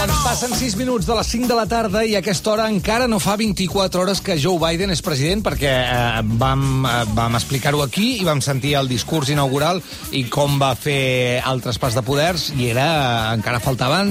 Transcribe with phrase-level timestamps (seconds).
[0.00, 3.04] Doncs passen 6 minuts de les 5 de la tarda i a aquesta hora encara
[3.04, 7.82] no fa 24 hores que Joe Biden és president perquè eh, vam, eh, vam explicar-ho
[7.84, 9.82] aquí i vam sentir el discurs inaugural
[10.16, 14.08] i com va fer el traspàs de poders i era, eh, encara faltaven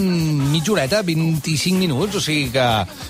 [0.51, 2.67] mitja horeta, 25 minuts, o sigui que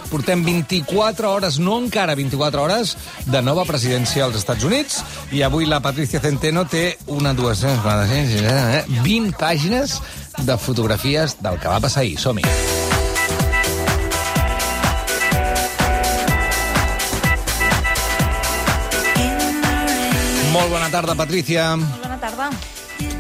[0.08, 2.96] portem 24 hores, no encara 24 hores,
[3.28, 5.04] de nova presidència als Estats Units
[5.36, 10.00] i avui la Patricia Centeno té una, dues, eh, 20 pàgines
[10.46, 12.18] de fotografies del que va passar ahir.
[12.20, 12.46] Som-hi.
[20.54, 21.72] Molt bona tarda, Patricia.
[21.78, 22.52] Bona tarda.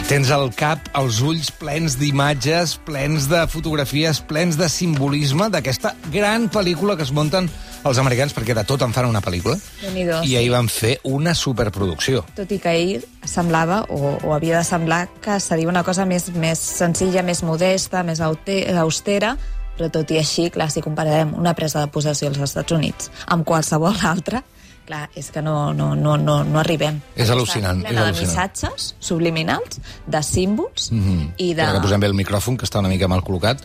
[0.09, 6.47] Tens al cap els ulls plens d'imatges, plens de fotografies, plens de simbolisme d'aquesta gran
[6.49, 7.45] pel·lícula que es munten
[7.85, 9.59] els americans, perquè de tot en fan una pel·lícula.
[9.85, 12.23] I ahir van fer una superproducció.
[12.33, 16.31] Tot i que ahir semblava, o, o havia de semblar, que seria una cosa més,
[16.33, 19.35] més senzilla, més modesta, més austera,
[19.77, 23.45] però tot i així, clar, si compararem una presa de possessió als Estats Units amb
[23.45, 24.41] qualsevol altra,
[24.89, 26.99] clar, és que no, no, no, no, no arribem.
[27.15, 28.25] És al·lucinant, Està és plena de al·lucinant.
[28.27, 31.27] missatges subliminals, de símbols Mm -hmm.
[31.37, 31.61] i de...
[31.61, 33.61] Espera que posem bé el micròfon, que està una mica mal col·locat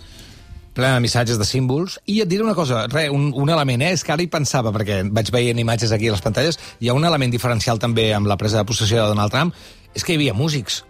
[0.75, 3.93] plena de missatges, de símbols, i et diré una cosa, re, un, un element, eh?
[3.93, 6.95] és que ara hi pensava, perquè vaig veient imatges aquí a les pantalles, hi ha
[6.95, 9.55] un element diferencial també amb la presa de possessió de Donald Trump,
[9.95, 10.83] és que hi havia músics,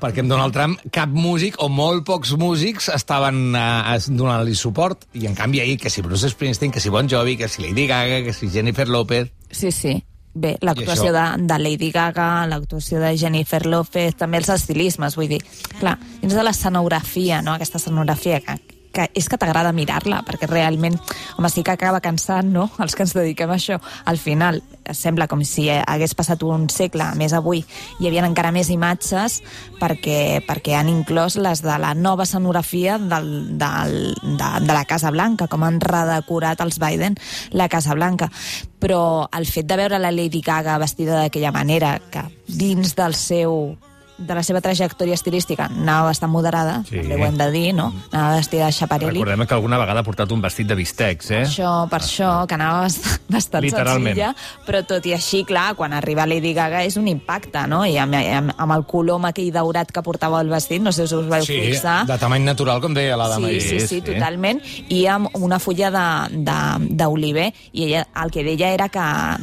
[0.00, 5.26] perquè amb Donald Trump cap músic o molt pocs músics estaven eh, donant-li suport, i
[5.28, 8.22] en canvi ahir, que si Bruce Springsteen, que si Bon Jovi, que si Lady Gaga,
[8.24, 9.32] que si Jennifer López...
[9.50, 9.98] Sí, sí.
[10.38, 15.40] Bé, l'actuació de, de Lady Gaga, l'actuació de Jennifer López, també els estilismes, vull dir.
[15.80, 18.54] Clar, dins de l'escenografia, no?, aquesta escenografia que,
[18.98, 20.98] que és que t'agrada mirar-la, perquè realment,
[21.38, 23.78] home, sí que acaba cansant, no?, els que ens dediquem a això.
[24.10, 24.60] Al final,
[24.96, 27.62] sembla com si hagués passat un segle, més avui,
[28.00, 29.40] hi havia encara més imatges
[29.78, 35.12] perquè, perquè han inclòs les de la nova escenografia del, del, de, de la Casa
[35.14, 37.18] Blanca, com han redecorat els Biden
[37.52, 38.32] la Casa Blanca.
[38.78, 43.76] Però el fet de veure la Lady Gaga vestida d'aquella manera, que dins del seu
[44.18, 46.96] de la seva trajectòria estilística anava bastant moderada, Sí.
[46.96, 46.96] sí.
[47.08, 47.92] també ho hem de dir, no?
[48.10, 49.18] Anava vestida de Schiaparelli.
[49.20, 51.42] Recordem que alguna vegada ha portat un vestit de bistecs, eh?
[51.44, 52.88] Això, per això, que anava
[53.28, 54.34] bastant, senzilla,
[54.66, 57.84] però tot i així, clar, quan arriba Lady Gaga és un impacte, no?
[57.86, 61.14] I amb, amb, amb el color aquell daurat que portava el vestit, no sé si
[61.14, 62.04] us vau Sí, fixar.
[62.06, 63.62] de tamany natural, com deia l'Adam Sí, ahir.
[63.62, 64.00] sí, sí, sí.
[64.02, 64.60] totalment.
[64.88, 67.52] I amb una fulla de- de- d'oliver.
[67.72, 69.00] I ella el que deia era que,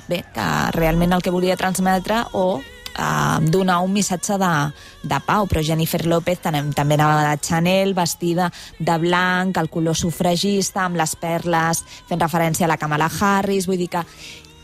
[0.08, 2.62] bé, que realment el que volia transmetre o
[2.98, 4.54] uh, donar un missatge de,
[5.04, 9.98] de pau, però Jennifer López tam també anava de Chanel, vestida de blanc, el color
[9.98, 14.06] sufragista, amb les perles, fent referència a la Kamala Harris, vull dir que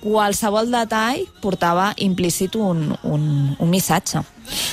[0.02, 3.26] qualsevol detall portava implícit un, un,
[3.60, 4.24] un missatge.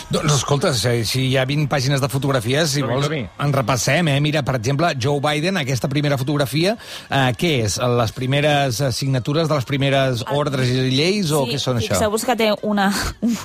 [0.09, 4.19] Doncs escolta, si, si hi ha 20 pàgines de fotografies, si vols, en repassem, eh?
[4.25, 6.77] Mira, per exemple, Joe Biden, aquesta primera fotografia,
[7.09, 7.78] eh, què és?
[7.99, 11.94] Les primeres eh, signatures de les primeres ordres i lleis o què són això?
[11.94, 12.89] Fixeu-vos que té una,
[13.27, 13.37] un,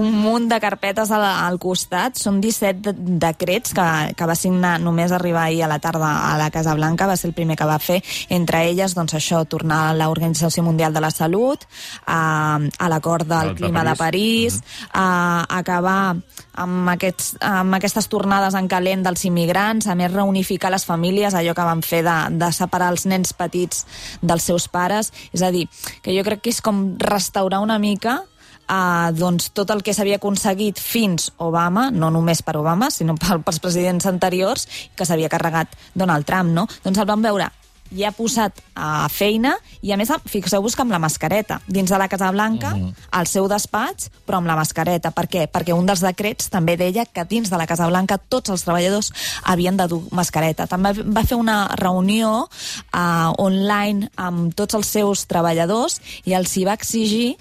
[0.00, 2.18] un munt de carpetes al, al costat.
[2.20, 6.36] Són 17 de, decrets que, que va signar només arribar ahir a la tarda a
[6.40, 7.08] la Casa Blanca.
[7.10, 8.00] Va ser el primer que va fer.
[8.34, 11.66] Entre elles, doncs això, tornar a l'Organització Mundial de la Salut,
[12.06, 14.60] a, a l'acord del De clima de París,
[14.92, 16.16] a, a acabar
[16.54, 21.54] amb, aquests, amb aquestes tornades en calent dels immigrants, a més reunificar les famílies, allò
[21.54, 23.84] que van fer de, de separar els nens petits
[24.22, 25.10] dels seus pares.
[25.34, 25.66] És a dir,
[26.02, 28.22] que jo crec que és com restaurar una mica
[28.64, 33.60] Uh, doncs tot el que s'havia aconseguit fins Obama, no només per Obama, sinó pels
[33.60, 34.64] presidents anteriors,
[34.96, 36.64] que s'havia carregat Donald Trump, no?
[36.80, 37.50] Doncs el vam veure
[37.94, 42.08] ja posat a feina i a més fixeu-vos que amb la mascareta dins de la
[42.08, 42.94] Casa Blanca, mm -hmm.
[43.10, 45.48] al seu despatx però amb la mascareta, per què?
[45.48, 49.12] perquè un dels decrets també deia que dins de la Casa Blanca tots els treballadors
[49.44, 55.26] havien de dur mascareta també va fer una reunió uh, online amb tots els seus
[55.26, 57.36] treballadors i els hi va exigir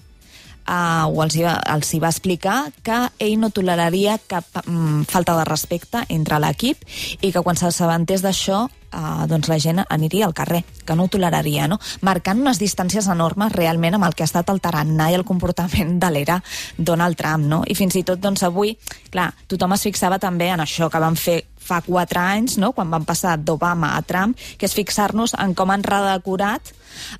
[0.67, 5.03] uh, o els hi, va, els hi va explicar que ell no toleraria cap um,
[5.09, 6.83] falta de respecte entre l'equip
[7.21, 8.63] i que quan s'assabentés d'això
[8.93, 11.79] uh, doncs la gent aniria al carrer, que no ho toleraria, no?
[12.01, 15.97] marcant unes distàncies enormes realment amb el que ha estat el tarannà i el comportament
[15.99, 16.39] de l'era
[16.77, 17.47] Donald Trump.
[17.49, 17.63] No?
[17.67, 18.75] I fins i tot doncs, avui,
[19.11, 22.73] clar, tothom es fixava també en això que van fer fa quatre anys, no?
[22.75, 26.73] quan van passar d'Obama a Trump, que és fixar-nos en com han redecorat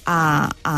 [0.05, 0.75] a, a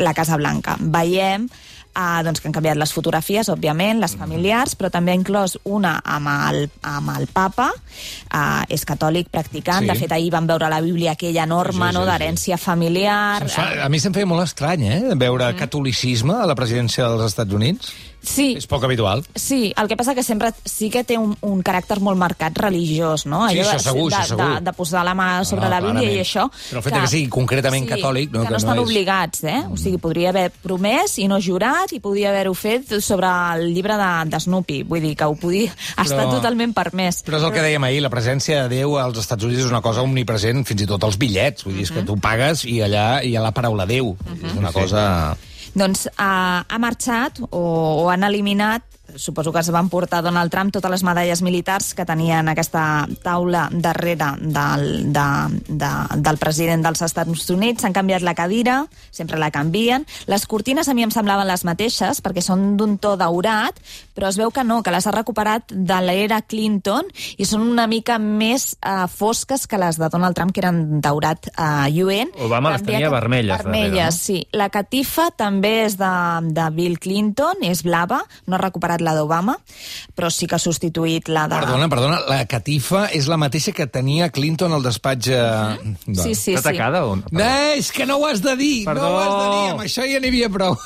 [0.00, 0.78] la Casa Blanca.
[0.80, 1.48] Veiem
[1.96, 5.98] uh, doncs que han canviat les fotografies, òbviament, les familiars, però també ha inclòs una
[6.04, 9.88] amb el, amb el papa, uh, és catòlic practicant, Sí.
[9.92, 12.10] de fet ahir vam veure la Bíblia aquella enorme, Sí, sí, no, sí.
[12.10, 13.38] d'herència familiar...
[13.42, 17.24] Se'ns fa- A mi se'm feia molt estrany, eh?, veure catolicisme a la presidència dels
[17.32, 17.92] Estats Units.
[18.22, 19.24] Sí, És poc habitual.
[19.34, 23.24] Sí, el que passa que sempre sí que té un, un caràcter molt marcat religiós,
[23.26, 23.40] no?
[23.50, 24.46] Sí, Allò això segur, de, això segur.
[24.54, 26.16] De, de posar la mà sobre No, la Bíblia clarament.
[26.16, 26.44] i això...
[26.70, 29.42] Però el fet que sigui concretament catòlic, no, Que, que no no estan és- obligats,
[29.44, 29.58] eh?
[29.70, 33.26] O sigui, podria haver promès i no jurat i podria haver-ho fet sobre
[33.56, 34.82] el llibre de, de Snoopy.
[34.88, 35.74] Vull dir que ho podia...
[35.96, 36.06] Però...
[36.06, 37.22] Està totalment permès.
[37.26, 39.82] Però és el que dèiem ahir, la presència de Déu als Estats Units és una
[39.82, 41.66] cosa omnipresent, fins i tot als bitllets.
[41.66, 44.14] Vull dir, és que tu pagues i allà hi ha la paraula Déu.
[44.38, 45.34] És una cosa...
[45.72, 46.32] Doncs ha,
[46.68, 47.62] ha marxat o,
[48.04, 48.84] o han eliminat
[49.16, 53.66] suposo que es van portar Donald Trump totes les medalles militars que tenien aquesta taula
[53.72, 55.24] darrere del, de,
[55.68, 55.90] de,
[56.22, 57.82] del president dels Estats Units.
[57.82, 60.06] S'han canviat la cadira, sempre la canvien.
[60.30, 63.76] Les cortines a mi em semblaven les mateixes, perquè són d'un to daurat,
[64.14, 67.86] però es veu que no, que les ha recuperat de l'era Clinton i són una
[67.90, 72.32] mica més uh, fosques que les de Donald Trump, que eren daurat uh, lluent.
[72.40, 74.24] Obama les tenia aquest- vermelles darrere, Vermelles, no?
[74.24, 74.38] sí.
[74.56, 76.12] La catifa també és de,
[76.54, 79.56] de Bill Clinton, és blava, no ha recuperat la d'Obama,
[80.14, 81.60] però sí que ha substituït la de...
[81.62, 85.30] Perdona, perdona, la catifa és la mateixa que tenia Clinton al despatx...
[85.32, 85.94] Eh...
[86.12, 86.76] Sí, sí, Està sí.
[86.76, 87.32] tacada o no?
[87.32, 87.48] No,
[87.78, 89.06] és que no ho has de dir, Perdó.
[89.06, 90.76] no ho has de dir, amb això ja n'hi havia prou.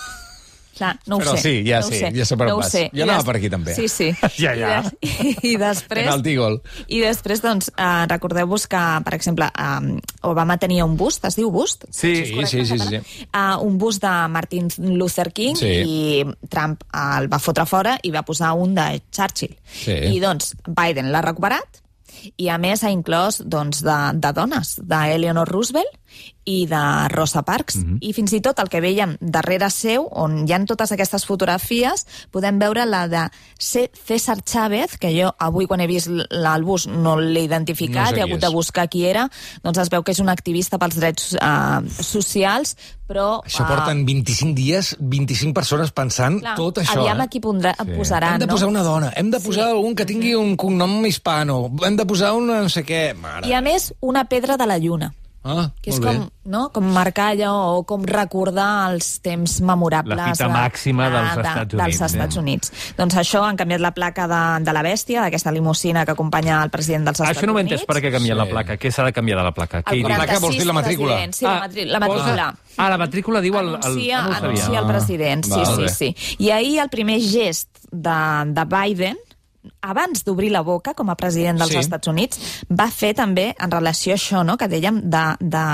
[0.76, 1.40] Clar, no ho Però sé.
[1.40, 2.70] sí, ja no sé, sé, ja sé per on no ho vas.
[2.74, 2.82] sé.
[2.92, 3.74] Jo I anava des- per aquí, també.
[3.74, 4.10] Sí, sí.
[4.42, 4.82] Ja, ja.
[5.00, 6.10] I, de, i després...
[6.26, 6.58] I gol.
[6.92, 9.96] I després, doncs, eh, recordeu-vos que, per exemple, eh,
[10.28, 11.86] Obama tenia un bust, es diu bust?
[11.90, 13.00] Sí, Sí, sí, sí, sí.
[13.32, 14.68] Uh, un bust de Martin
[14.98, 15.72] Luther King Sí.
[15.86, 19.56] i Trump uh, el va fotre fora i va posar un de Churchill.
[19.64, 19.96] Sí.
[20.12, 21.80] I doncs Biden l'ha recuperat
[22.40, 25.92] i a més ha inclòs doncs, de, de dones, d'Eleanor Roosevelt
[26.48, 27.76] i de Rosa Parks.
[27.76, 27.98] Mm -hmm.
[28.00, 32.06] I fins i tot el que veiem darrere seu, on hi han totes aquestes fotografies,
[32.30, 33.28] podem veure la de
[33.58, 38.10] C- César Chávez, que jo avui quan he vist l- el bus no l'he identificat,
[38.10, 39.28] No sé he hagut de buscar qui era,
[39.64, 42.76] doncs es veu que és un activista pels drets uh, socials,
[43.08, 43.40] però...
[43.44, 46.98] Això eh, porten 25 dies, 25 persones pensant clar, tot això.
[47.00, 47.24] Aviam eh?
[47.24, 47.90] a qui pondrà, sí.
[47.96, 48.52] posaran, Hem de no?
[48.52, 49.70] posar una dona, hem de posar Sí.
[49.70, 53.14] algun que tingui un cognom hispano, hem de posar una no sé què...
[53.14, 53.48] Mare.
[53.48, 55.12] I a més, una pedra de la lluna.
[55.46, 56.28] Ah, que és com, bé.
[56.50, 56.64] no?
[56.74, 61.70] com marcar allò o com recordar els temps memorables La fita màxima dels de, Estats
[61.70, 62.40] dels Units, Estats eh?
[62.40, 62.72] Units.
[62.98, 66.70] Doncs això, han canviat la placa de, de la bèstia, d'aquesta limusina que acompanya el
[66.74, 67.70] president dels Estats Això no Units.
[67.76, 68.40] entès per què ha canviat Sí.
[68.42, 68.76] la placa.
[68.76, 69.84] Què s'ha de canviar de la placa?
[69.84, 70.08] Què El diu?
[70.08, 71.32] La placa vols dir la 46 matrícula?
[71.32, 72.48] Sí, la, matri la matrícula.
[72.50, 73.68] Posa- Ah, la matrícula diu el...
[73.68, 73.74] el...
[73.76, 74.48] anuncia, ah, no ho sabia.
[74.50, 75.88] anuncia el president, sí, Val, bé.
[75.88, 76.36] sí, sí.
[76.44, 78.18] I ahir el primer gest de,
[78.52, 79.16] de Biden
[79.86, 81.78] abans d'obrir la boca com a president dels Sí.
[81.78, 82.40] Estats Units,
[82.70, 85.64] va fer també, en relació a això, no?, que dèiem de, de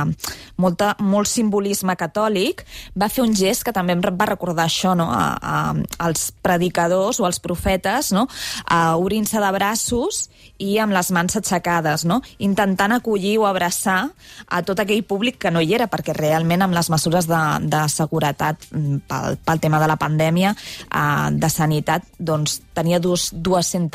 [0.61, 2.65] molta, molt simbolisme catòlic,
[2.99, 5.75] va fer un gest que també em va recordar això, no?, a, a,
[6.05, 8.27] als predicadors o als profetes, no?,
[8.67, 10.29] a obrint-se de braços
[10.63, 14.11] i amb les mans aixecades, no?, intentant acollir o abraçar
[14.49, 17.43] a tot aquell públic que no hi era, perquè realment amb les mesures de,
[17.73, 23.31] de seguretat mm, pel, pel tema de la pandèmia, eh, de sanitat, doncs tenia dos,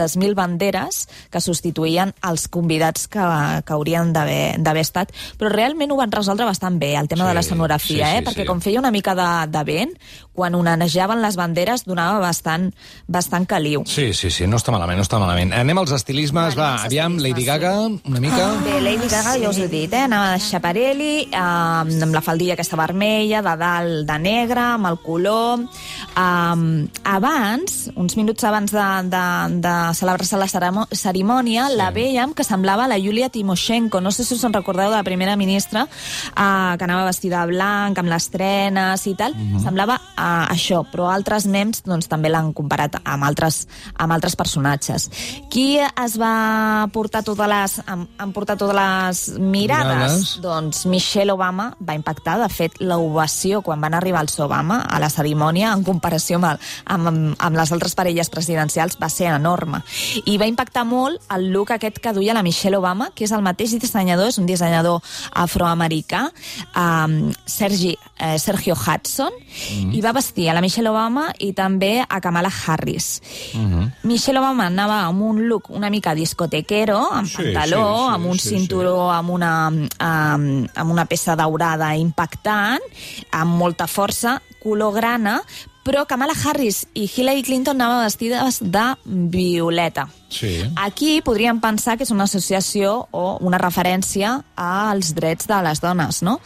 [0.08, 3.24] 200.000 banderes que substituïen els convidats que,
[3.66, 7.34] que haurien d'haver estat, però realment ho van resoldre bastant bé, el tema Sí, de
[7.36, 7.44] la
[7.80, 8.22] sí, sí, eh?
[8.24, 8.48] perquè sí.
[8.48, 9.94] com feia una mica de, de vent,
[10.38, 12.70] quan onejaven les banderes donava bastant,
[13.08, 13.84] bastant caliu.
[13.90, 15.54] Sí, sí, sí, no està malament, no està malament.
[15.58, 18.50] Anem als estilismes, Anem va, als aviam, Lady estilismes, Gaga, una mica...
[18.66, 20.04] Bé, Lady Gaga ja us ho he dit, eh?
[20.06, 25.02] Anava de Schiaparelli, eh, amb la faldilla aquesta vermella, de dalt de negre, amb el
[25.04, 25.66] color...
[26.18, 29.26] Um, abans, uns minuts abans de, de,
[29.62, 31.78] de celebrar-se la cerimònia, sí.
[31.80, 34.02] la veiem que semblava la Yulia Timoshenko.
[34.02, 37.54] No sé si us en recordeu de la primera ministra, uh, que anava vestida de
[37.54, 39.36] blanc, amb les trenes i tal.
[39.36, 39.64] Mm -hmm.
[39.64, 45.10] Semblava uh, això, però altres mems doncs, també l'han comparat amb altres, amb altres personatges.
[45.50, 49.98] Qui es va portar totes les, han, han portat totes les mirades?
[49.98, 50.40] Mirades.
[50.42, 52.38] Doncs Michelle Obama va impactar.
[52.40, 56.60] De fet, l'ovació quan van arribar els Obama a la cerimònia, en comparació amb, el,
[56.86, 59.82] amb, amb, amb les altres parelles presidencials, va ser enorme.
[60.26, 63.44] I va impactar molt el look aquest que duia la Michelle Obama, que és el
[63.46, 65.02] mateix dissenyador, és un dissenyador
[65.34, 66.28] afroamericà,
[66.76, 69.94] um, Sergi, eh, Sergio Hudson, mm.
[69.96, 73.22] i va vestir a la Michelle Obama i també a Kamala Harris.
[73.54, 73.92] Mm -hmm.
[74.04, 78.26] Michelle Obama anava amb un look una mica discotequero, amb Sí, pantaló, sí, sí, amb
[78.26, 82.82] un sí, cinturó, amb una, amb, amb una peça daurada impactant,
[83.32, 85.42] amb molta força, color grana,
[85.88, 90.10] però Kamala Harris i Hillary Clinton anaven vestides de violeta.
[90.30, 90.64] Sí.
[90.76, 96.22] Aquí podríem pensar que és una associació o una referència als drets de les dones,
[96.26, 96.40] no?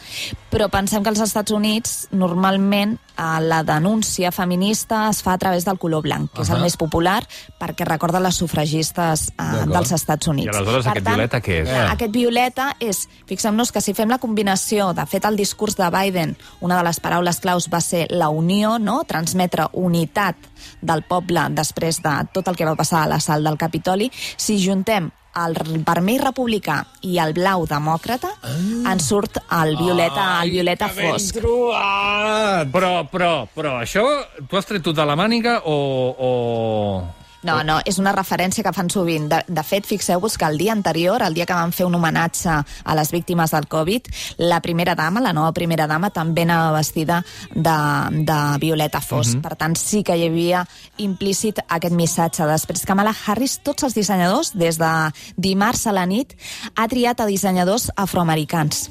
[0.52, 5.64] Però pensem que als Estats Units normalment eh, la denúncia feminista es fa a través
[5.64, 6.60] del color blanc, que és Ahà.
[6.60, 7.22] el més popular
[7.58, 9.74] perquè recorda les sufragistes eh, D'acord.
[9.74, 10.52] dels Estats Units.
[10.52, 11.68] I aleshores aquest violeta què és?
[11.68, 11.82] Eh.
[11.96, 16.36] Aquest violeta és, fixem-nos que si fem la combinació, de fet el discurs de Biden,
[16.60, 19.02] una de les paraules claus va ser la unió, no?
[19.08, 24.10] transmetre unitat del poble després de tot el que va passar a l'assalt del Capitoli,
[24.36, 25.54] si juntem el
[25.86, 28.92] vermell republicà i el blau demòcrata, Ah.
[28.92, 31.38] ens surt el violeta, el violeta fosc.
[31.40, 32.68] trobat!
[32.72, 34.04] Però, però, però, això
[34.48, 35.76] tu has tret de la màniga o...
[36.18, 37.21] o...
[37.42, 39.26] No, no, és una referència que fan sovint.
[39.30, 42.52] De, de fet, fixeu-vos que el dia anterior, el dia que van fer un homenatge
[42.52, 44.08] a les víctimes del Covid,
[44.38, 47.22] la primera dama, la nova primera dama, també anava vestida
[47.54, 47.76] de,
[48.22, 49.40] de violeta fosc.
[49.42, 50.62] Per tant, sí que hi havia
[51.02, 52.46] implícit aquest missatge.
[52.46, 54.92] Després, Kamala Harris, tots els dissenyadors, des de
[55.36, 56.36] dimarts a la nit,
[56.76, 58.88] ha triat a dissenyadors afroamericans.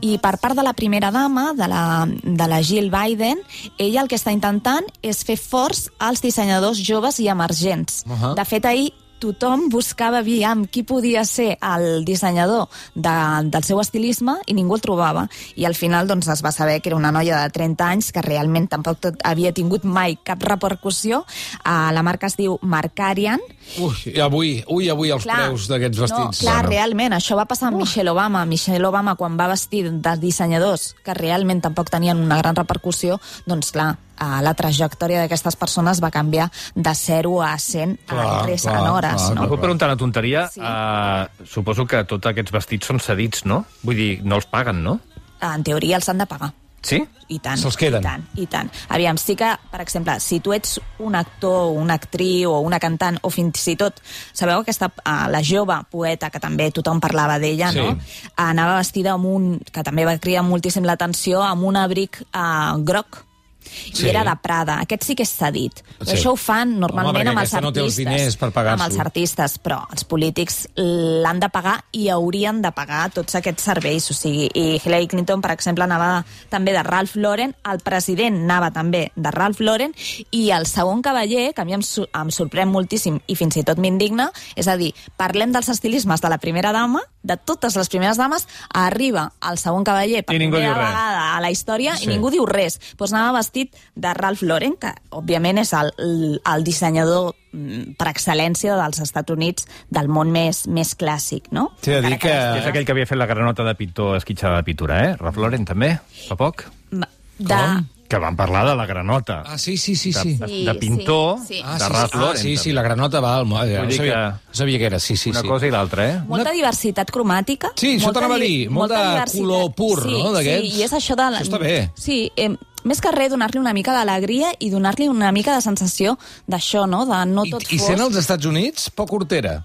[0.00, 3.44] I per part de la primera dama, de la, de la Jill Biden,
[3.78, 7.89] ella el que està intentant és fer forts als dissenyadors joves i emergents.
[8.08, 8.34] Ahà.
[8.38, 13.12] De fet, ahir tothom buscava aviam qui podia ser el dissenyador de,
[13.52, 15.26] del seu estilisme i ningú el trobava.
[15.60, 18.24] I al final doncs, es va saber que era una noia de 30 anys que
[18.24, 21.22] realment tampoc tot, havia tingut mai cap repercussió.
[21.60, 23.42] Uh, la marca es diu Marcarian.
[23.78, 26.42] Ui, i avui, ui, avui els preus d'aquests vestits.
[26.42, 28.46] No, clar, realment, això va passar amb Michelle Obama.
[28.48, 33.74] Michelle Obama, quan va vestir de dissenyadors que realment tampoc tenien una gran repercussió, doncs
[33.76, 38.62] clar, eh, la trajectòria d'aquestes persones va canviar de 0 a 100 Clar, a res
[38.68, 39.48] clar, en hores, clar, no?
[39.48, 40.46] Puc preguntar una tonteria?
[40.52, 40.60] Sí.
[40.60, 43.64] Uh, suposo que tots aquests vestits són cedits, no?
[43.82, 44.98] Vull dir, no els paguen, no?
[45.40, 46.52] En teoria els han de pagar.
[46.80, 46.96] Sí?
[47.28, 47.58] I tant.
[47.60, 48.00] Se'ls queden.
[48.00, 48.70] I tant, i tant.
[48.88, 53.18] Aviam, sí que, per exemple, si tu ets un actor, una actriu o una cantant,
[53.20, 54.00] o fins i tot,
[54.32, 57.84] sabeu aquesta, uh, la jove poeta, que també tothom parlava d'ella, Sí.
[57.84, 57.98] no?
[58.40, 63.26] Anava vestida amb un, que també va cridar moltíssim l'atenció, amb un abric uh, groc,
[63.62, 64.06] Sí.
[64.06, 64.80] i era de Prada.
[64.80, 65.80] Aquest sí que és cedit.
[65.80, 66.06] Sí.
[66.06, 66.16] Sí.
[66.16, 68.16] Això ho fan Home, normalment perquè amb els aquesta no té els artistes.
[68.20, 68.82] diners per pagar-s'ho.
[68.82, 73.62] amb els artistes, però els polítics l'han de pagar i haurien de pagar tots aquests
[73.62, 74.10] serveis.
[74.10, 78.70] O sigui, i Hillary Clinton, per exemple, anava també de Ralph Lauren, el president anava
[78.70, 79.94] també de Ralph Lauren,
[80.30, 83.78] i el segon cavaller, que a mi em, em sorprèn moltíssim i fins i tot
[83.78, 88.16] m'indigna, és a dir, parlem dels estilismes de la primera dama, de totes les primeres
[88.16, 92.04] dames, arriba el segon cavaller per primera vegada a la història Sí.
[92.04, 92.78] i ningú diu res.
[92.96, 98.08] Doncs anava vestit de Ralph Lauren, que òbviament és el, el, el dissenyador mm, per
[98.08, 101.70] excel·lència dels Estats Units del món més, més clàssic, no?
[101.82, 104.64] T'he de dir que- És aquell que havia fet la granota de pintor esquitxada de
[104.64, 105.16] pintura, eh?
[105.20, 105.98] Ralph Lauren, també,
[106.28, 106.64] fa poc.
[106.90, 107.08] Ma-
[107.38, 107.54] De...
[107.54, 107.86] Com?
[108.10, 109.44] Que vam parlar de la granota.
[109.46, 110.32] Ah, sí, sí, sí, de, sí.
[110.34, 111.60] de, de pintor sí, sí.
[111.64, 112.34] Ah, de sí, Ralph sí, Lauren.
[112.34, 112.74] ah, sí, sí, també.
[112.74, 113.46] la granota va al...
[113.46, 115.30] Ja, no, sabia, que- no sabia que era, sí, sí.
[115.30, 115.46] Una sí.
[115.46, 116.16] cosa i l'altra, eh?
[116.26, 117.70] Molta diversitat cromàtica.
[117.76, 119.46] Sí, això molta t'anava a di- dir, molt molta de diversitat.
[119.46, 120.66] color pur, sí, no, d'aquests.
[120.74, 121.28] Sí, i és això de...
[121.38, 121.76] Això està bé.
[121.94, 122.50] Sí, eh,
[122.82, 126.18] més que res, donar-li una mica d'alegria i donar-li una mica de sensació
[126.50, 127.06] d'això, no?
[127.06, 129.60] De no I, tot I sent als Estats Units, poc hortera.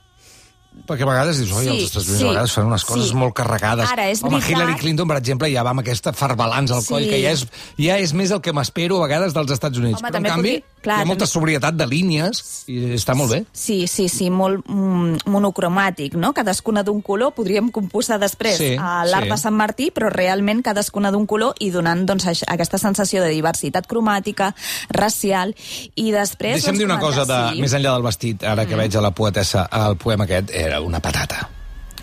[0.86, 3.08] Perquè a vegades dius, oi, Sí, els Estats Units sí, a vegades fan unes coses
[3.10, 3.15] sí.
[3.15, 3.89] molt carregades.
[3.89, 7.03] Ara, és Home, veritat- Hillary Clinton, per exemple, ja va amb aquesta farbalans al coll,
[7.03, 7.10] Sí.
[7.10, 9.98] que ja és, ja és més el que m'espero a vegades dels Estats Units.
[10.01, 13.15] Home, Però, en canvi, podria- clar, hi ha molta també- sobrietat de línies i està
[13.15, 13.46] molt bé.
[13.53, 16.34] Sí, sí, sí, molt mm, monocromàtic, no?
[16.34, 19.32] Cadascuna d'un color, podríem composar després Sí, a l'art sí.
[19.32, 23.88] de Sant Martí, però realment cadascuna d'un color i donant doncs, aquesta sensació de diversitat
[23.88, 24.53] cromàtica,
[24.89, 25.55] racial,
[25.96, 26.60] i després...
[26.62, 27.62] Deixa'm doncs, dir una cosa, de, sí.
[27.62, 31.00] més enllà del vestit, ara que veig a la poetessa, el poema aquest, era una
[31.00, 31.50] patata.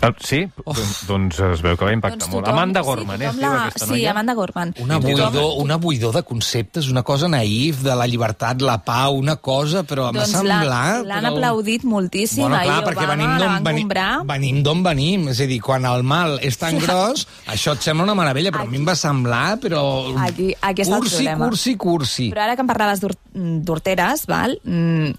[0.03, 0.41] Ah, sí?
[0.65, 2.43] Doncs, doncs es veu que va impactar Doncs molt.
[2.43, 3.27] tothom- Amanda sí, Gorman, eh?
[3.29, 4.09] es diu la- aquesta Sí, noia?
[4.11, 4.73] Amanda Gorman.
[4.83, 9.37] Una buidor, una buidor de conceptes, una cosa naïf, de la llibertat, la pau, una
[9.37, 11.05] cosa, però m'ha Doncs l'han semblat...
[11.07, 12.43] l'han però- aplaudit moltíssim.
[12.43, 14.25] Bueno, clar, ahir perquè Obama venim d'on van venim, comprar.
[14.33, 15.27] venim d'on venim.
[15.29, 18.63] És a dir, quan el mal és tan gros, això et sembla una meravella, però
[18.63, 20.17] a mi em va semblar, però...
[20.19, 21.45] Aquí- aquí està el cursi, problema.
[21.47, 22.29] cursi, cursi.
[22.35, 24.59] Però ara que em parlaves d'hor- d'horteres, val?
[24.65, 25.11] Mm,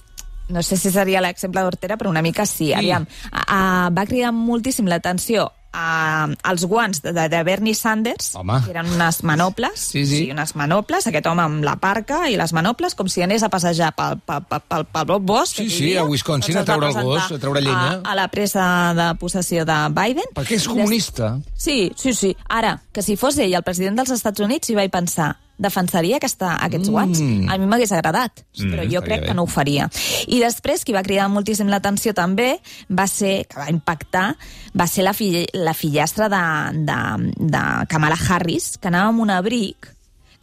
[0.49, 2.73] no sé si seria l'exemple d'hortera, però una mica sí.
[2.75, 8.61] Aviam, a, a, va cridar moltíssim l'atenció a, als guants de, de Bernie Sanders, Home.
[8.65, 10.21] que eren unes manoples, Sí, sí.
[10.31, 13.91] unes manoples, aquest home amb la parca i les manoples, com si anés a passejar
[13.97, 15.57] pel, pel, pel, pel, bosc.
[15.59, 18.01] Sí, sí, a Wisconsin, a treure el gos, a treure llenya.
[18.05, 20.31] A, a la presa de possessió de Biden.
[20.37, 21.39] Perquè és comunista.
[21.57, 22.37] Sí, sí, sí.
[22.49, 26.57] Ara, que si fos ell el president dels Estats Units, hi vaig pensar, defensaria aquesta,
[26.65, 27.21] aquests guants?
[27.21, 27.49] Mm.
[27.51, 29.27] A mi m'hagués agradat, però jo crec bé.
[29.29, 29.89] que no ho faria.
[30.27, 32.59] I després, qui va cridar moltíssim l'atenció també,
[32.91, 34.37] va ser, que va impactar,
[34.79, 36.45] va ser la, fill, la fillastra de,
[36.85, 39.91] de, de Kamala Harris, que anava amb un abric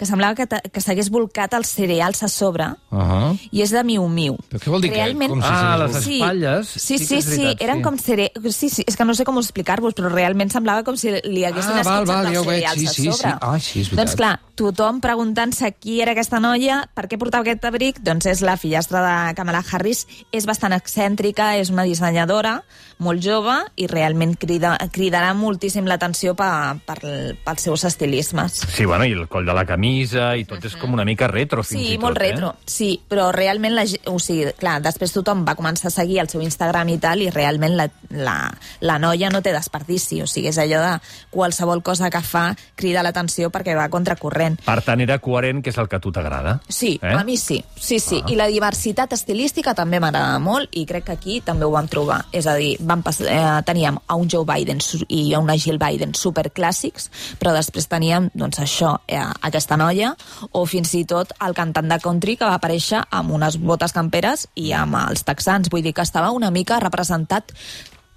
[0.02, 3.40] que semblava que, que s'hagués volcat els cereals a sobre, Uh -huh.
[3.52, 4.36] i és de miu-miu.
[4.50, 5.30] Però què vol dir que- Realment...
[5.30, 6.68] com si Ah, les Sí, espatlles.
[6.68, 7.82] Sí, sí sí, que sí, veritat, eren sí.
[7.84, 8.32] com cere...
[8.50, 11.72] Sí, sí, és que no sé com explicar-vos, però realment semblava com si li haguessin
[11.76, 13.30] Ah, esquitxat val, els veig, cereals sí, a sí, sobre.
[13.32, 13.38] sí.
[13.42, 13.98] Ah, sí, és veritat.
[13.98, 18.44] Doncs clar, tothom preguntant-se qui era aquesta noia, per què portava aquest abric, doncs és
[18.46, 22.60] la fillastra de Kamala Harris, és bastant excèntrica, és una dissenyadora,
[23.02, 27.00] molt jove, i realment crida, cridarà moltíssim l'atenció per, per,
[27.42, 28.60] pels seus estilismes.
[28.76, 31.64] Sí, bueno, i el coll de la camisa i tot és com una mica retro,
[31.66, 32.06] fins Sí, i tot.
[32.06, 32.70] molt retro, Eh?
[32.70, 36.42] sí, però realment, la, o sigui, clar, després tothom va començar a seguir el seu
[36.46, 38.38] Instagram i tal, i realment la, la,
[38.86, 40.94] la noia no té desperdici, o sigui, és allò de
[41.34, 43.94] qualsevol cosa que fa crida l'atenció perquè va a
[44.52, 44.66] contracorrent.
[44.66, 46.60] Per tant, era coherent, que és el que a tu t'agrada.
[46.68, 47.14] Sí, Eh?
[47.14, 48.22] a mi sí, sí, sí.
[48.24, 48.32] Ah.
[48.32, 52.26] I la diversitat estilística també m'agrada molt i crec que aquí també ho vam trobar.
[52.32, 55.78] És a dir, vam pas, eh, teníem a un Joe Biden i a una Jill
[55.78, 60.16] Biden superclàssics, però després teníem, doncs això, eh, aquesta noia,
[60.52, 64.48] o fins i tot el cantant de country que va aparèixer amb unes botes camperes
[64.56, 65.70] i amb els texans.
[65.70, 67.52] Vull dir que estava una mica representat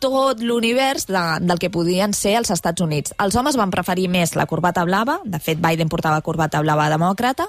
[0.05, 3.15] tot l'univers de, del que podien ser els Estats Units.
[3.25, 7.49] Els homes van preferir més la corbata blava, de fet Biden portava corbata blava demòcrata,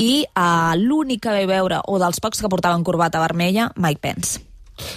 [0.00, 4.46] i uh, l'únic que va veure, o dels pocs que portaven corbata vermella, Mike Pence.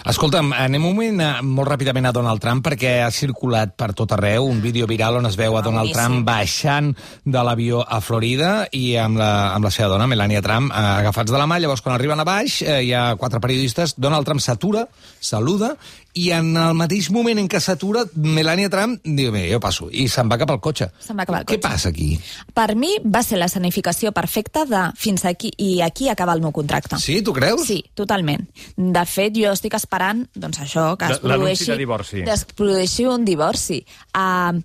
[0.08, 4.14] Escolta'm, anem un moment a, molt ràpidament a Donald Trump perquè ha circulat per tot
[4.16, 6.00] arreu un vídeo viral on es veu a Ah, Donald boníssim.
[6.00, 6.94] Trump baixant
[7.26, 11.32] de l'avió a Florida i amb la, amb la seva dona, Melania Trump, eh, agafats
[11.32, 11.60] de la mà.
[11.60, 13.96] Llavors, quan arriben a baix, eh, hi ha quatre periodistes.
[13.98, 14.88] Donald Trump s'atura,
[15.20, 15.76] saluda,
[16.14, 20.06] i en el mateix moment en què s'atura, Melania Trump diu, bé, jo passo, i
[20.12, 20.92] se'n va cap al cotxe.
[21.02, 21.64] Se'n va cap al Què cotxe.
[21.66, 22.12] passa aquí?
[22.54, 26.54] Per mi va ser la escenificació perfecta de fins aquí i aquí acaba el meu
[26.54, 27.00] contracte.
[27.02, 27.66] Sí, tu creus?
[27.68, 28.46] Sí, totalment.
[28.78, 31.72] De fet, jo estic esperant, doncs això, que es produeixi...
[31.72, 32.24] de divorci.
[32.24, 33.82] que es produeixi un divorci.
[34.14, 34.62] Uh,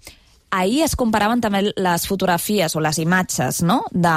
[0.51, 3.83] ahir es comparaven també les fotografies o les imatges no?
[3.93, 4.15] de,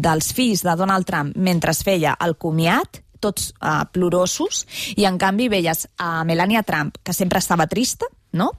[0.00, 5.18] dels fills de Donald Trump mentre es feia el comiat, tots uh, plorosos, i en
[5.18, 8.52] canvi veies a Melania Trump, que sempre estava trista, no?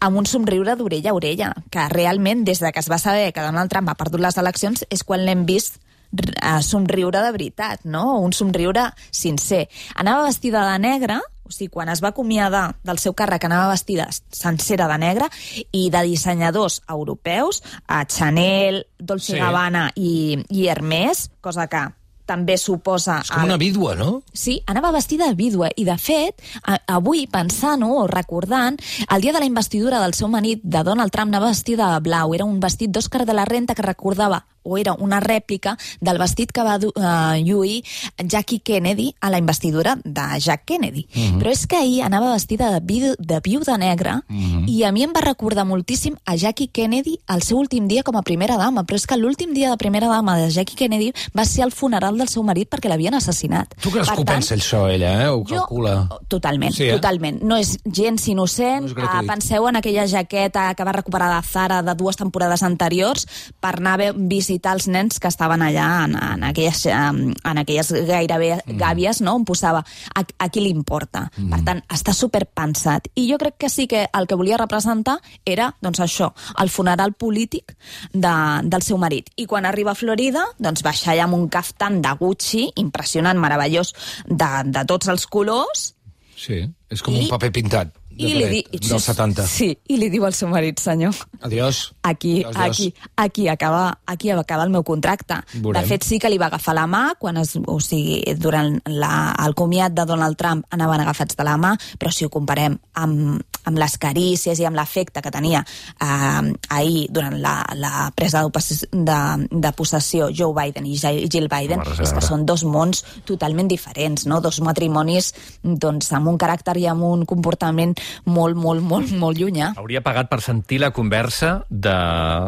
[0.00, 3.44] amb un somriure d'orella a orella, que realment, des de que es va saber que
[3.44, 5.80] Donald Trump ha perdut les eleccions, és quan l'hem vist
[6.12, 8.18] eh, somriure de veritat, no?
[8.20, 9.66] Un somriure sincer.
[9.96, 14.08] Anava vestida de negre, o sigui, quan es va acomiadar del seu càrrec anava vestida
[14.10, 15.28] sencera de negre
[15.70, 19.38] i de dissenyadors europeus, a Chanel, Dolce Sí.
[19.38, 21.86] Gabbana i, i Hermès, cosa que
[22.26, 23.20] també suposa...
[23.22, 24.22] És com el- una vídua, no?
[24.34, 28.76] Sí, anava vestida de vídua i, de fet, a, avui, pensant-ho o recordant,
[29.08, 32.34] el dia de la investidura del seu marit, de Donald Trump, anava vestida de blau.
[32.34, 36.50] Era un vestit d'Òscar de la Renta que recordava o era una rèplica del vestit
[36.52, 37.82] que va eh, lluir
[38.18, 41.06] Jackie Kennedy a la investidura de Jack Kennedy.
[41.14, 41.38] Mm -hmm.
[41.40, 44.68] Però és que ahir anava vestida de, viu, de viuda negra mm -hmm.
[44.68, 48.16] i a mi em va recordar moltíssim a Jackie Kennedy el seu últim dia com
[48.16, 48.82] a primera dama.
[48.84, 52.16] Però és que l'últim dia de primera dama de Jackie Kennedy va ser el funeral
[52.18, 53.74] del seu marit perquè l'havien assassinat.
[53.80, 55.28] Tu creus Per que ho pensa això, ella, eh?
[55.28, 56.08] Ho jo- calcula?
[56.28, 56.92] Totalment, Sí, eh?
[56.92, 57.42] totalment.
[57.42, 58.82] No és gens innocent.
[58.96, 59.22] No és.
[59.22, 63.26] Uh, penseu en aquella jaqueta que va recuperar de Zara de dues temporades anteriors
[63.60, 64.12] per anar a ve-
[64.56, 68.78] visitar els nens que estaven allà en, en, aquelles, en aquelles gairebé Mm.
[68.78, 69.34] gàbies, no?
[69.36, 69.82] on posava
[70.14, 71.26] a, a qui li importa.
[71.34, 73.08] Per tant, està superpensat.
[73.16, 76.30] I jo crec que sí que el que volia representar era, doncs això,
[76.62, 77.74] el funeral polític
[78.12, 78.32] de,
[78.64, 79.28] del seu marit.
[79.36, 83.92] I quan arriba a Florida, doncs baixa allà amb un caftan de Gucci, impressionant, meravellós,
[84.26, 85.92] de, de tots els colors,
[86.36, 86.58] Sí,
[86.92, 88.78] és com I- un paper pintat i li, di...
[88.88, 89.44] dels 70.
[89.50, 91.92] Sí, i li diu al seu marit, senyor, Adiós.
[92.02, 92.66] aquí, Adiós, adiós.
[92.66, 95.40] aquí, aquí acaba, aquí acaba el meu contracte.
[95.54, 95.82] Veurem.
[95.82, 99.34] De fet, sí que li va agafar la mà, quan es, o sigui, durant la,
[99.44, 103.42] el comiat de Donald Trump anaven agafats de la mà, però si ho comparem amb,
[103.66, 108.64] amb les carícies i amb l'efecte que tenia eh, ahir durant la, la presa de,
[108.92, 109.18] de,
[109.50, 114.26] de possessió Joe Biden i Jill Biden, a és que són dos mons totalment diferents,
[114.30, 114.40] no?
[114.40, 119.72] dos matrimonis doncs, amb un caràcter i amb un comportament molt, molt, molt, molt llunyà.
[119.76, 121.94] Hauria pagat per sentir la conversa de,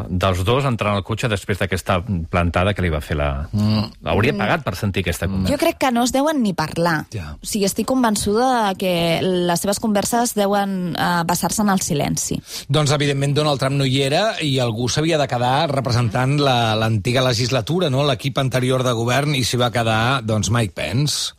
[0.09, 3.31] dels dos entrant al cotxe després d'aquesta plantada que li va fer la...
[3.53, 3.85] Mm.
[4.13, 5.53] Hauria pagat per sentir aquesta conversa.
[5.55, 7.05] Jo crec que no es deuen ni parlar.
[7.15, 7.35] Ja.
[7.41, 8.93] O sigui, estic convençuda de que
[9.23, 12.39] les seves converses deuen uh, basar-se en el silenci.
[12.69, 17.23] Doncs, evidentment, Donald Trump no hi era i algú s'havia de quedar representant la- l'antiga
[17.27, 18.05] legislatura, no?
[18.07, 21.35] l'equip anterior de govern, i s'hi va quedar doncs, Mike Pence.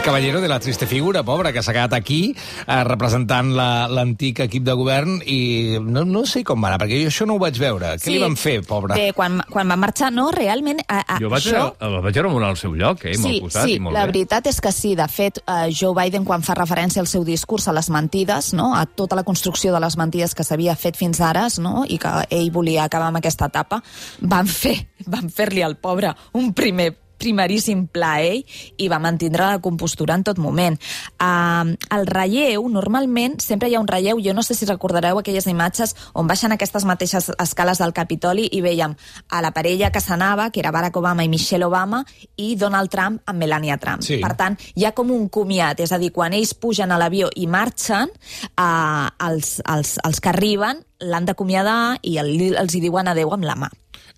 [0.00, 3.86] El El caballero de la triste figura, pobre, que s'ha quedat aquí eh, representant la-
[3.86, 7.34] l'antic equip de govern i no, no sé com va anar, perquè jo això no
[7.36, 7.90] ho vaig veure.
[8.00, 8.96] Què li van fer, pobre?
[8.96, 10.80] Bé, quan, quan va marxar, no, realment...
[10.88, 11.52] A, a, Jo vaig, això...
[11.52, 13.12] veure, el vaig veure molt al seu lloc, eh?
[13.20, 14.12] molt sí, posat sí, i molt la bé.
[14.14, 14.94] veritat és que sí.
[14.96, 18.70] De fet, eh, Joe Biden, quan fa referència al seu discurs a les mentides, no?
[18.74, 21.84] a tota la construcció de les mentides que s'havia fet fins ara, no?
[21.86, 23.82] i que ell volia acabar amb aquesta etapa,
[24.22, 24.78] van fer
[25.12, 28.40] van fer-li al pobre un primer primeríssim pla a ell
[28.80, 30.78] i va mantindre la compostura en tot moment.
[31.20, 35.46] Uh, el relleu, normalment, sempre hi ha un relleu, jo no sé si recordareu aquelles
[35.50, 38.96] imatges on baixen aquestes mateixes escales del Capitoli i veiem
[39.28, 42.02] a la parella que s'anava, que era Barack Obama i Michelle Obama,
[42.36, 44.02] i Donald Trump amb Melania Trump.
[44.06, 44.20] Sí.
[44.22, 47.30] Per tant, hi ha com un comiat, és a dir, quan ells pugen a l'avió
[47.36, 48.10] i marxen,
[48.56, 53.48] uh, els, els, els que arriben l'han d'acomiadar i el, els hi diuen adeu amb
[53.48, 53.70] la mà.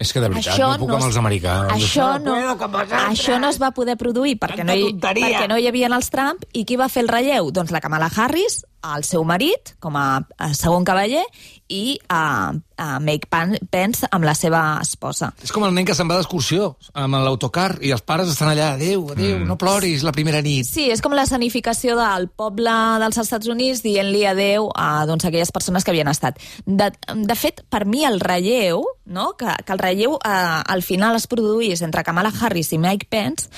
[0.03, 1.73] És que de veritat, no puc amb es- els americans.
[1.77, 3.03] Això no, vosaltres.
[3.09, 6.45] això no es va poder produir perquè no, hi, perquè no hi havia els Trump.
[6.53, 7.51] I qui va fer el relleu?
[7.55, 8.65] Doncs la Kamala Harris,
[8.97, 11.25] el seu marit, com a, a segon cavaller,
[11.73, 15.31] i a, a Mike Pan- Pence amb la seva esposa.
[15.43, 18.75] És com el nen que se'n va d'excursió amb l'autocar i els pares estan allà,
[18.77, 19.49] adéu, adéu, mm.
[19.49, 20.69] no ploris la primera nit.
[20.69, 25.53] Sí, és com la sanificació del poble dels Estats Units dient-li adeu a doncs, aquelles
[25.55, 26.41] persones que havien estat.
[26.67, 29.33] De, de fet, per mi el relleu, no?
[29.39, 30.35] que, que el relleu eh,
[30.77, 33.49] al final es produís entre Kamala Harris i Mike Pence,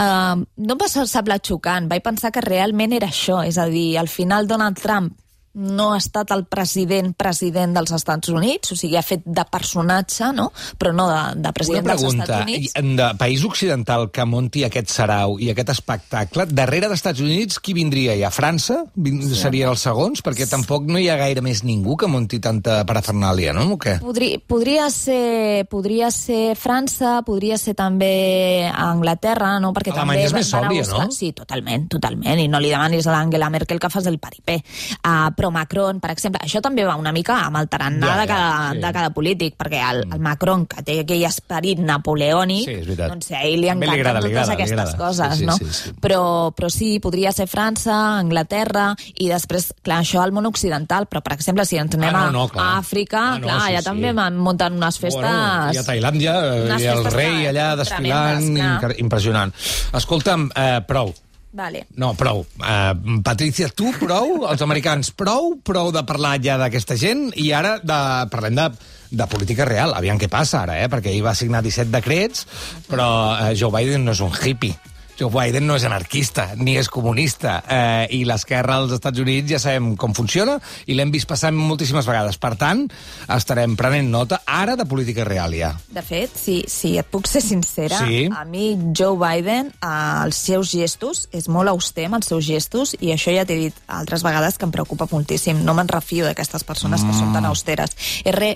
[0.00, 1.88] no em va semblar xocant.
[1.90, 5.12] Vaig pensar que realment era això, és a dir, al final Donald Trump
[5.54, 10.28] no ha estat el president president dels Estats Units, o sigui, ha fet de personatge,
[10.32, 10.52] no?
[10.78, 12.72] però no de, de Una president dels pregunta, Estats Units.
[12.78, 17.58] i- de país occidental que munti aquest sarau i aquest espectacle, darrere dels Estats Units
[17.58, 18.14] qui vindria?
[18.20, 18.84] Ja França?
[18.94, 19.34] Vin sí.
[19.40, 20.22] Seria els segons?
[20.22, 23.66] Perquè tampoc no hi ha gaire més ningú que munti tanta parafernàlia, no?
[23.74, 23.98] O què?
[24.00, 29.72] Podria, podria, ser, podria ser França, podria ser també Anglaterra, no?
[29.74, 31.10] Perquè Alemanya també és més sòbria, no?
[31.14, 32.38] Sí, totalment, totalment.
[32.40, 34.60] I no li demanis a l'Angela Merkel que fas el paripé.
[35.04, 38.26] Uh, però Macron, per exemple, això també va una mica amb el tarannà Ja, de,
[38.26, 38.80] ja, cada, sí.
[38.84, 43.40] de cada polític, perquè el, el Macron, que té aquell esperit napoleònic, Sí, doncs a
[43.48, 44.98] ell li També li encanten agrada, li totes agrada, li aquestes agrada.
[45.00, 45.56] coses, Sí, sí, no?
[45.56, 45.94] sí, sí.
[46.04, 46.20] Però,
[46.56, 51.32] però sí, podria ser França, Anglaterra, i després, clar, això al món occidental, però, per
[51.38, 52.66] exemple, si ens anem Ah, no, no, clar.
[52.66, 53.84] a Àfrica, Ah, no, clar, sí, allà sí.
[53.88, 55.22] també van muntant unes festes...
[55.24, 56.36] Bueno, i a Tailàndia,
[56.76, 58.50] eh, i el rei allà desfilant,
[58.98, 59.52] impressionant.
[59.96, 61.14] Escolta'm, eh, prou.
[61.52, 61.86] Vale.
[61.98, 62.44] No, prou.
[62.62, 64.44] Uh, Patricia, tu prou?
[64.46, 65.56] Els americans prou?
[65.66, 67.30] Prou de parlar ja d'aquesta gent?
[67.42, 67.98] I ara de,
[68.30, 68.68] parlem de,
[69.10, 69.96] de política real.
[69.98, 70.86] Aviam què passa ara, eh?
[70.90, 72.46] Perquè ell va signar 17 decrets,
[72.86, 74.78] però uh, Joe Biden no és un hippie.
[75.20, 79.58] Joe Biden no és anarquista, ni és comunista, eh, i l'esquerra als Estats Units ja
[79.60, 80.54] sabem com funciona,
[80.88, 82.38] i l'hem vist passar moltíssimes vegades.
[82.40, 82.86] Per tant,
[83.28, 85.74] estarem prenent nota ara de política real, ja.
[85.92, 88.30] De fet, si, si et puc ser sincera, Sí.
[88.32, 92.94] a mi Joe Biden, eh, els seus gestos, és molt auster amb els seus gestos,
[93.00, 95.60] i això ja t'he dit altres vegades que em preocupa moltíssim.
[95.64, 97.92] No me'n refio d'aquestes persones que són tan austeres.
[98.24, 98.54] És re,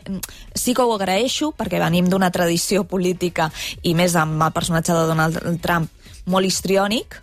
[0.54, 3.50] sí que ho agraeixo, perquè venim d'una tradició política,
[3.82, 5.90] i més amb el personatge de Donald Trump,
[6.30, 7.20] molt histriònic,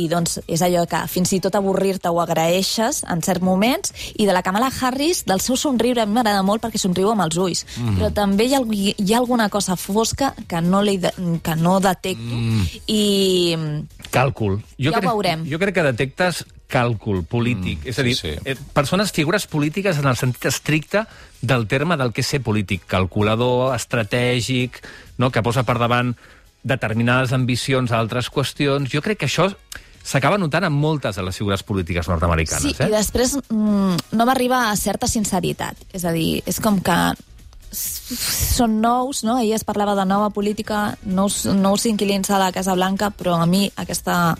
[0.00, 4.26] i doncs és allò que fins i tot avorrir-te ho agraeixes en certs moments i
[4.28, 7.38] de la Kamala Harris, del seu somriure a mi m'agrada molt perquè somriu amb els
[7.40, 7.98] ulls mm.
[7.98, 11.12] però també hi ha, hi ha alguna cosa fosca que no, li de,
[11.44, 12.70] que no detecto mm.
[12.86, 13.02] i
[14.10, 14.56] Càlcul.
[14.74, 15.44] Jo Ja ho crec, veurem.
[15.46, 17.84] Jo crec que detectes càlcul polític.
[17.84, 18.42] Mm, és a dir, sí, sí.
[18.50, 21.04] eh, persones, figures polítiques en el sentit estricte
[21.42, 22.88] del terme del que és ser polític.
[22.90, 24.80] Calculador, estratègic,
[25.18, 25.30] no?
[25.30, 26.14] que posa per davant
[26.62, 28.90] determinades ambicions a altres qüestions.
[28.92, 29.48] Jo crec que això
[30.02, 32.62] s'acaba notant en moltes de les figures polítiques nord-americanes.
[32.62, 32.92] sí, i eh?
[32.92, 36.96] després mm, no m'arriba a certa sinceritat és a dir, és com que
[37.72, 39.36] són nous, no?
[39.38, 43.46] Ahir es parlava de nova política, nous, nous inquilins a la Casa Blanca, però a
[43.46, 44.34] mi aquesta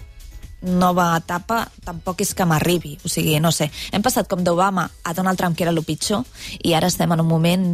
[0.63, 2.97] nova etapa tampoc és que m'arribi.
[3.05, 6.27] O sigui, no sé, hem passat com d'Obama a Donald Trump, que era el pitjor,
[6.63, 7.71] i ara estem en un moment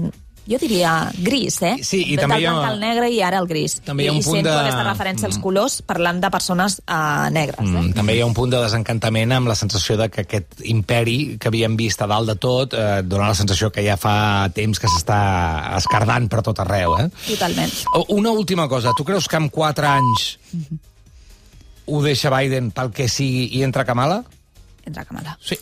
[0.46, 1.74] jo diria gris, eh?
[1.82, 3.80] Sí, i Del també hi ha- blanc al negre i ara el gris.
[3.84, 6.78] També hi ha un I, punt sento de- aquesta referència als colors parlant de persones
[6.86, 7.58] uh, negres.
[7.60, 7.66] Eh?
[7.66, 11.36] Mm, també hi ha un punt de desencantament amb la sensació de que aquest imperi
[11.38, 14.78] que havíem vist a dalt de tot eh, dona la sensació que ja fa temps
[14.78, 16.96] que s'està escardant per tot arreu.
[17.02, 17.08] Eh?
[17.26, 17.72] Totalment.
[18.14, 18.92] Una última cosa.
[18.96, 20.36] Tu creus que en 4 anys
[21.86, 24.22] ho deixa Biden pel que sigui i entra Kamala?
[24.86, 25.36] Entra Kamala.
[25.42, 25.58] Sí.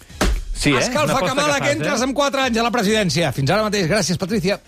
[0.55, 0.79] Sí, eh?
[0.79, 2.07] Escalfa Kamala, que, entres eh?
[2.07, 3.33] en 4 anys a la presidència.
[3.35, 3.89] Fins ara mateix.
[3.91, 4.61] Gràcies, Patricia.